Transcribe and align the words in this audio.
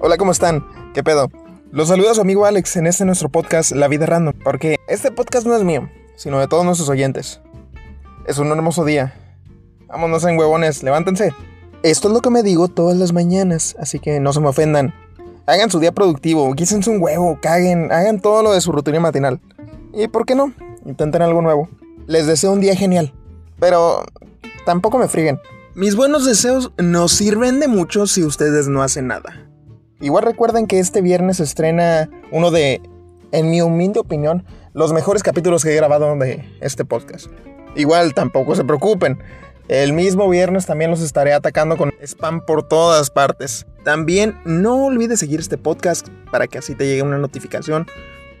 Hola, 0.00 0.16
¿cómo 0.16 0.30
están? 0.30 0.64
¿Qué 0.94 1.02
pedo? 1.02 1.28
Los 1.72 1.88
saluda 1.88 2.14
su 2.14 2.20
amigo 2.20 2.46
Alex 2.46 2.76
en 2.76 2.86
este 2.86 3.04
nuestro 3.04 3.30
podcast 3.30 3.72
La 3.72 3.88
Vida 3.88 4.06
Random, 4.06 4.32
porque 4.44 4.76
este 4.86 5.10
podcast 5.10 5.44
no 5.44 5.56
es 5.56 5.64
mío, 5.64 5.90
sino 6.14 6.38
de 6.38 6.46
todos 6.46 6.64
nuestros 6.64 6.88
oyentes. 6.88 7.40
Es 8.24 8.38
un 8.38 8.46
hermoso 8.46 8.84
día. 8.84 9.12
Vámonos 9.88 10.22
en 10.22 10.38
huevones, 10.38 10.84
levántense. 10.84 11.34
Esto 11.82 12.06
es 12.06 12.14
lo 12.14 12.20
que 12.20 12.30
me 12.30 12.44
digo 12.44 12.68
todas 12.68 12.96
las 12.96 13.12
mañanas, 13.12 13.74
así 13.80 13.98
que 13.98 14.20
no 14.20 14.32
se 14.32 14.38
me 14.38 14.46
ofendan. 14.46 14.94
Hagan 15.46 15.68
su 15.68 15.80
día 15.80 15.90
productivo, 15.90 16.54
quísense 16.54 16.90
un 16.90 17.02
huevo, 17.02 17.36
caguen, 17.42 17.90
hagan 17.90 18.20
todo 18.20 18.44
lo 18.44 18.52
de 18.52 18.60
su 18.60 18.70
rutina 18.70 19.00
matinal. 19.00 19.40
Y 19.92 20.06
por 20.06 20.26
qué 20.26 20.36
no, 20.36 20.52
intenten 20.86 21.22
algo 21.22 21.42
nuevo. 21.42 21.68
Les 22.06 22.28
deseo 22.28 22.52
un 22.52 22.60
día 22.60 22.76
genial, 22.76 23.12
pero 23.58 24.04
tampoco 24.64 24.96
me 24.96 25.08
friguen. 25.08 25.40
Mis 25.74 25.96
buenos 25.96 26.24
deseos 26.24 26.70
no 26.78 27.08
sirven 27.08 27.58
de 27.58 27.66
mucho 27.66 28.06
si 28.06 28.22
ustedes 28.22 28.68
no 28.68 28.84
hacen 28.84 29.08
nada. 29.08 29.47
Igual 30.00 30.24
recuerden 30.24 30.66
que 30.66 30.78
este 30.78 31.02
viernes 31.02 31.38
se 31.38 31.42
estrena 31.42 32.08
uno 32.30 32.50
de, 32.50 32.80
en 33.32 33.50
mi 33.50 33.60
humilde 33.60 33.98
opinión, 33.98 34.44
los 34.72 34.92
mejores 34.92 35.24
capítulos 35.24 35.64
que 35.64 35.72
he 35.72 35.76
grabado 35.76 36.14
de 36.16 36.44
este 36.60 36.84
podcast. 36.84 37.26
Igual 37.74 38.14
tampoco 38.14 38.54
se 38.54 38.64
preocupen. 38.64 39.18
El 39.66 39.92
mismo 39.92 40.28
viernes 40.28 40.66
también 40.66 40.90
los 40.90 41.00
estaré 41.00 41.32
atacando 41.34 41.76
con 41.76 41.92
spam 42.00 42.46
por 42.46 42.66
todas 42.66 43.10
partes. 43.10 43.66
También 43.84 44.38
no 44.44 44.86
olvides 44.86 45.18
seguir 45.18 45.40
este 45.40 45.58
podcast 45.58 46.08
para 46.30 46.46
que 46.46 46.58
así 46.58 46.74
te 46.74 46.86
llegue 46.86 47.02
una 47.02 47.18
notificación. 47.18 47.86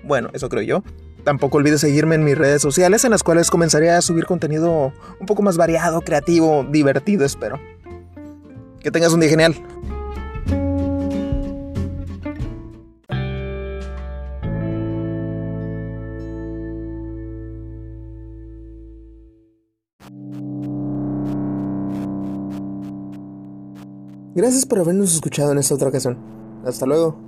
Bueno, 0.04 0.30
eso 0.32 0.48
creo 0.48 0.62
yo. 0.62 0.82
Tampoco 1.24 1.58
olvides 1.58 1.80
seguirme 1.80 2.14
en 2.14 2.24
mis 2.24 2.38
redes 2.38 2.62
sociales 2.62 3.04
en 3.04 3.10
las 3.10 3.24
cuales 3.24 3.50
comenzaré 3.50 3.90
a 3.90 4.00
subir 4.00 4.24
contenido 4.26 4.92
un 5.20 5.26
poco 5.26 5.42
más 5.42 5.56
variado, 5.56 6.00
creativo, 6.02 6.64
divertido, 6.70 7.26
espero. 7.26 7.60
Que 8.80 8.90
tengas 8.92 9.12
un 9.12 9.20
día 9.20 9.28
genial. 9.28 9.56
Gracias 24.34 24.66
por 24.66 24.78
habernos 24.78 25.12
escuchado 25.14 25.52
en 25.52 25.58
esta 25.58 25.74
otra 25.74 25.88
ocasión. 25.88 26.16
Hasta 26.64 26.86
luego. 26.86 27.27